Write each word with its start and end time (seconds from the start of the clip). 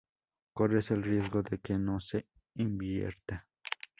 corres 0.55 0.89
el 0.89 1.03
riesgo 1.03 1.43
de 1.43 1.59
que 1.59 1.77
no 1.77 1.99
se 1.99 2.25
invierta 2.55 3.47